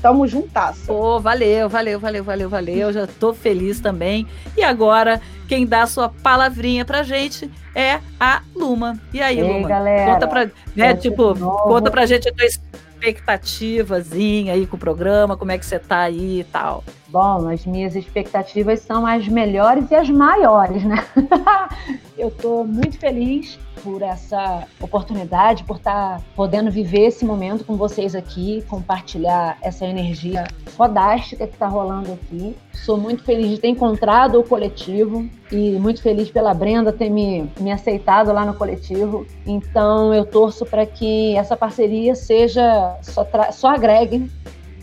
[0.01, 0.83] Tamo juntas.
[0.85, 2.93] Pô, valeu, valeu, valeu, valeu, valeu.
[2.93, 4.27] Já tô feliz também.
[4.55, 8.99] E agora, quem dá a sua palavrinha pra gente é a Luma.
[9.13, 9.67] E aí, Ei, Luma?
[9.67, 15.37] Galera, conta pra, né, tipo, conta pra gente a tua expectativazinha aí com o programa,
[15.37, 16.83] como é que você tá aí e tal.
[17.15, 20.97] Bom, as minhas expectativas são as melhores e as maiores, né?
[22.17, 27.77] Eu tô muito feliz por essa oportunidade, por estar tá podendo viver esse momento com
[27.77, 32.53] vocês aqui, compartilhar essa energia fodástica que está rolando aqui.
[32.73, 37.49] Sou muito feliz de ter encontrado o coletivo e muito feliz pela Brenda ter me,
[37.61, 39.25] me aceitado lá no coletivo.
[39.45, 44.29] Então eu torço para que essa parceria seja só, só agregue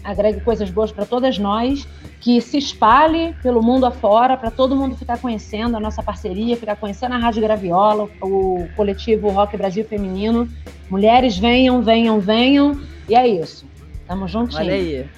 [0.04, 1.86] agregue coisas boas para todas nós,
[2.22, 6.76] que se espalhe pelo mundo afora, para todo mundo ficar conhecendo a nossa parceria, ficar
[6.76, 10.48] conhecendo a Rádio Graviola, o coletivo Rock Brasil Feminino.
[10.88, 12.80] Mulheres venham, venham, venham.
[13.08, 13.66] E é isso.
[14.06, 14.60] Tamo juntinho.
[14.60, 15.10] Olha aí.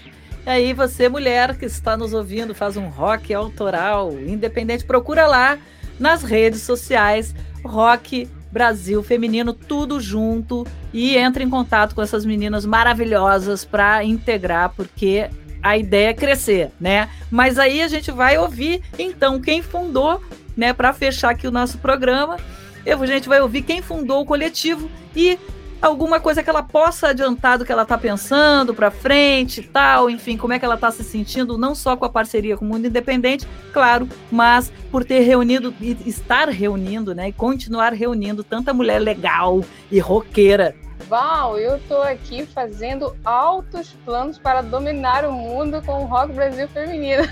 [0.46, 5.58] E aí, você, mulher que está nos ouvindo, faz um rock autoral, independente, procura lá
[6.00, 12.64] nas redes sociais, Rock Brasil Feminino, tudo junto e entre em contato com essas meninas
[12.64, 15.28] maravilhosas para integrar, porque
[15.64, 17.08] a ideia é crescer, né?
[17.30, 20.22] Mas aí a gente vai ouvir então quem fundou,
[20.54, 22.36] né, para fechar aqui o nosso programa.
[22.84, 25.38] Eu, a gente vai ouvir quem fundou o coletivo e
[25.80, 30.10] alguma coisa que ela possa adiantar do que ela está pensando para frente e tal,
[30.10, 32.68] enfim, como é que ela está se sentindo, não só com a parceria com o
[32.68, 38.72] Mundo Independente, claro, mas por ter reunido e estar reunindo, né, e continuar reunindo tanta
[38.72, 45.82] mulher legal e roqueira Val, eu tô aqui fazendo altos planos para dominar o mundo
[45.82, 47.24] com o Rock Brasil feminino.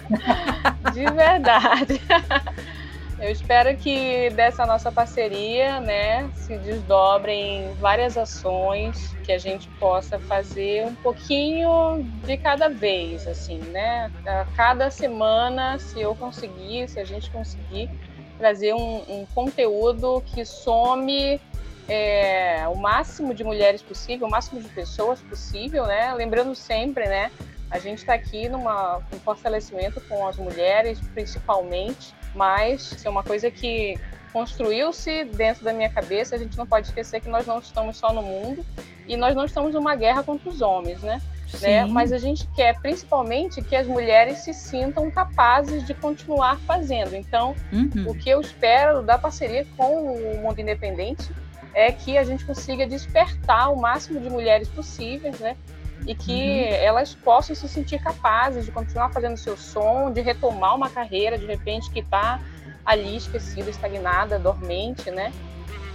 [0.94, 2.00] De verdade.
[3.18, 10.18] Eu espero que dessa nossa parceria, né, se desdobrem várias ações que a gente possa
[10.18, 14.12] fazer um pouquinho de cada vez, assim, né?
[14.26, 17.90] A cada semana, se eu conseguir, se a gente conseguir
[18.38, 21.40] trazer um, um conteúdo que some
[21.88, 26.12] é, o máximo de mulheres possível, o máximo de pessoas possível, né?
[26.14, 27.30] Lembrando sempre, né?
[27.70, 33.22] A gente está aqui numa, um fortalecimento com as mulheres, principalmente, mas isso é uma
[33.22, 33.98] coisa que
[34.32, 36.36] construiu-se dentro da minha cabeça.
[36.36, 38.64] A gente não pode esquecer que nós não estamos só no mundo
[39.06, 41.20] e nós não estamos numa guerra contra os homens, né?
[41.60, 41.84] né?
[41.86, 47.14] Mas a gente quer principalmente que as mulheres se sintam capazes de continuar fazendo.
[47.14, 48.10] Então, uhum.
[48.10, 51.30] o que eu espero da parceria com o Mundo Independente
[51.76, 55.54] é que a gente consiga despertar o máximo de mulheres possíveis, né?
[56.06, 56.74] E que uhum.
[56.74, 61.44] elas possam se sentir capazes de continuar fazendo seu som, de retomar uma carreira, de
[61.44, 62.40] repente, que está
[62.82, 65.30] ali esquecida, estagnada, dormente, né?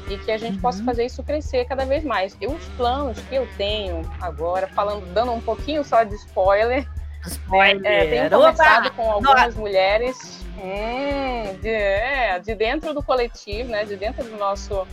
[0.07, 0.61] E que a gente uhum.
[0.61, 2.37] possa fazer isso crescer cada vez mais.
[2.39, 6.87] E os planos que eu tenho agora, falando, dando um pouquinho só de spoiler,
[7.25, 7.91] spoiler.
[7.91, 8.95] É, tenho conversado Opa!
[8.95, 9.59] com algumas Nossa.
[9.59, 13.83] mulheres hum, de, é, de dentro do coletivo, né?
[13.83, 14.85] De dentro do nosso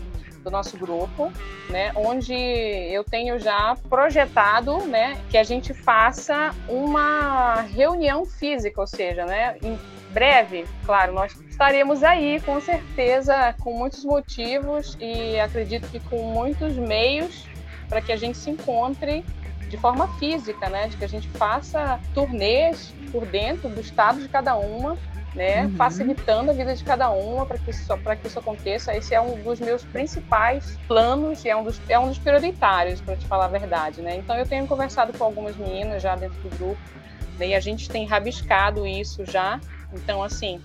[0.49, 1.30] do nosso grupo,
[1.68, 8.86] né, onde eu tenho já projetado, né, que a gente faça uma reunião física, ou
[8.86, 9.78] seja, né, em
[10.11, 16.76] breve, claro, nós estaremos aí com certeza com muitos motivos e acredito que com muitos
[16.76, 17.46] meios
[17.88, 19.24] para que a gente se encontre
[19.68, 24.28] de forma física, né, de que a gente faça turnês por dentro do estado de
[24.28, 24.96] cada uma
[25.39, 25.62] né?
[25.62, 25.76] Uhum.
[25.76, 27.86] Facilitando a vida de cada uma para que, isso,
[28.20, 28.95] que isso aconteça.
[28.95, 33.01] Esse é um dos meus principais planos e é um dos, é um dos prioritários,
[33.01, 34.16] para te falar a verdade, né?
[34.16, 36.80] Então eu tenho conversado com algumas meninas já dentro do grupo
[37.39, 37.49] né?
[37.49, 39.61] e a gente tem rabiscado isso já.
[39.93, 40.61] Então, assim,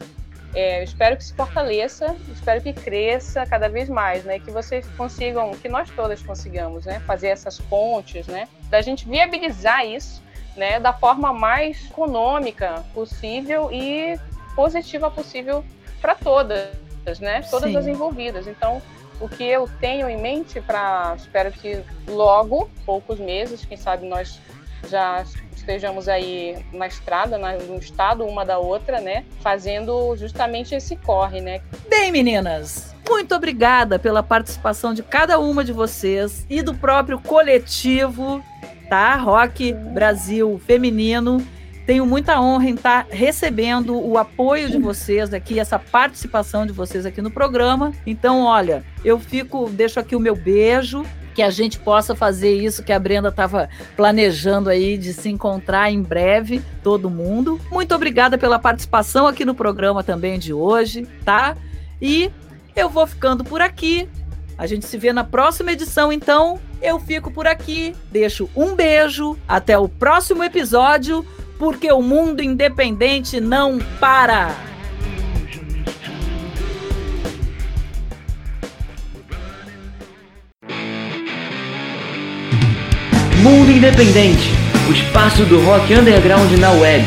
[0.56, 4.40] é, espero que se fortaleça, espero que cresça cada vez mais, né?
[4.40, 7.00] Que vocês consigam, que nós todas consigamos, né?
[7.02, 8.48] Fazer essas pontes, né?
[8.72, 10.24] Da gente viabilizar isso,
[10.58, 10.80] né?
[10.80, 14.20] Da forma mais econômica possível e
[14.56, 15.64] positiva possível
[16.01, 17.41] para todas, né?
[17.49, 17.78] Todas Sim.
[17.78, 18.47] as envolvidas.
[18.47, 18.82] Então,
[19.20, 24.39] o que eu tenho em mente para, espero que logo, poucos meses, quem sabe nós
[24.89, 25.24] já
[25.56, 29.24] estejamos aí na estrada, no estado uma da outra, né?
[29.41, 31.62] Fazendo justamente esse corre, né?
[31.89, 38.43] Bem, meninas, muito obrigada pela participação de cada uma de vocês e do próprio coletivo,
[38.89, 39.16] tá?
[39.16, 41.45] Rock Brasil Feminino.
[41.86, 47.06] Tenho muita honra em estar recebendo o apoio de vocês aqui, essa participação de vocês
[47.06, 47.92] aqui no programa.
[48.06, 52.84] Então, olha, eu fico, deixo aqui o meu beijo, que a gente possa fazer isso
[52.84, 53.68] que a Brenda estava
[53.98, 57.60] planejando aí de se encontrar em breve, todo mundo.
[57.72, 61.58] Muito obrigada pela participação aqui no programa também de hoje, tá?
[62.02, 62.32] E
[62.76, 64.08] eu vou ficando por aqui.
[64.58, 67.96] A gente se vê na próxima edição, então eu fico por aqui.
[68.12, 71.26] Deixo um beijo, até o próximo episódio
[71.64, 74.53] porque o mundo independente não para.
[83.41, 84.49] Mundo Independente,
[84.89, 87.05] o espaço do rock underground na web.